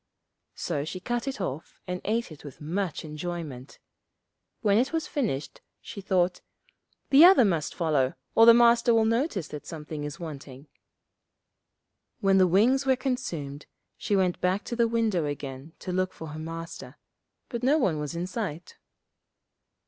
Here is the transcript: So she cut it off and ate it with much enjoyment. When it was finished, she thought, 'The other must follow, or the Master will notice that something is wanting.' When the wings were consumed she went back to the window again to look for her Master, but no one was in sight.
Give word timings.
So 0.55 0.83
she 0.83 0.99
cut 0.99 1.27
it 1.27 1.39
off 1.39 1.79
and 1.85 2.01
ate 2.05 2.31
it 2.31 2.43
with 2.43 2.59
much 2.59 3.05
enjoyment. 3.05 3.77
When 4.61 4.79
it 4.79 4.91
was 4.91 5.05
finished, 5.05 5.61
she 5.79 6.01
thought, 6.01 6.41
'The 7.11 7.23
other 7.23 7.45
must 7.45 7.75
follow, 7.75 8.15
or 8.33 8.47
the 8.47 8.53
Master 8.55 8.95
will 8.95 9.05
notice 9.05 9.47
that 9.49 9.67
something 9.67 10.03
is 10.03 10.19
wanting.' 10.19 10.65
When 12.19 12.39
the 12.39 12.47
wings 12.47 12.83
were 12.83 12.95
consumed 12.95 13.67
she 13.95 14.15
went 14.15 14.41
back 14.41 14.63
to 14.63 14.75
the 14.75 14.87
window 14.87 15.25
again 15.27 15.73
to 15.81 15.91
look 15.91 16.13
for 16.13 16.29
her 16.29 16.39
Master, 16.39 16.97
but 17.49 17.61
no 17.61 17.77
one 17.77 17.99
was 17.99 18.15
in 18.15 18.25
sight. 18.25 18.77